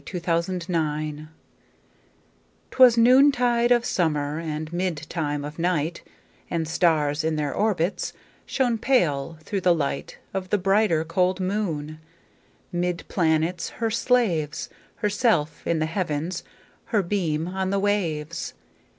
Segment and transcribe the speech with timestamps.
[0.03, 1.31] 1827 Evening Star
[2.71, 6.01] 'Twas noontide of summer, And midtime of night,
[6.49, 8.11] And stars, in their orbits,
[8.47, 11.99] Shone pale, through the light Of the brighter, cold moon.
[12.71, 16.43] 'Mid planets her slaves, Herself in the Heavens,
[16.85, 18.55] Her beam on the waves.